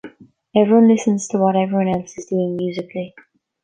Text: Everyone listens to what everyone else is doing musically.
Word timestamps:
Everyone 0.55 0.87
listens 0.87 1.27
to 1.27 1.37
what 1.37 1.55
everyone 1.55 1.87
else 1.89 2.17
is 2.17 2.25
doing 2.25 2.57
musically. 2.57 3.13